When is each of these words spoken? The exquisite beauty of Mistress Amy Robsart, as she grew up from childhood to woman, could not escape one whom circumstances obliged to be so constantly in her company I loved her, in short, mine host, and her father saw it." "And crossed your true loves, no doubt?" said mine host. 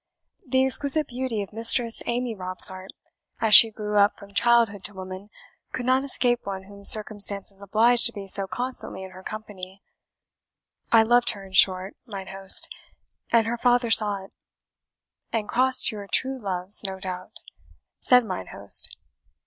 The 0.47 0.65
exquisite 0.65 1.07
beauty 1.07 1.43
of 1.43 1.53
Mistress 1.53 2.01
Amy 2.07 2.33
Robsart, 2.33 2.89
as 3.39 3.53
she 3.53 3.69
grew 3.69 3.99
up 3.99 4.17
from 4.17 4.33
childhood 4.33 4.83
to 4.85 4.95
woman, 4.95 5.29
could 5.73 5.85
not 5.85 6.03
escape 6.03 6.43
one 6.43 6.63
whom 6.63 6.85
circumstances 6.85 7.61
obliged 7.61 8.07
to 8.07 8.11
be 8.11 8.25
so 8.25 8.47
constantly 8.47 9.03
in 9.03 9.11
her 9.11 9.21
company 9.21 9.83
I 10.91 11.03
loved 11.03 11.29
her, 11.33 11.45
in 11.45 11.51
short, 11.53 11.95
mine 12.07 12.29
host, 12.29 12.67
and 13.31 13.45
her 13.45 13.57
father 13.59 13.91
saw 13.91 14.25
it." 14.25 14.31
"And 15.31 15.47
crossed 15.47 15.91
your 15.91 16.07
true 16.11 16.39
loves, 16.39 16.83
no 16.83 16.99
doubt?" 16.99 17.33
said 17.99 18.25
mine 18.25 18.47
host. 18.47 18.97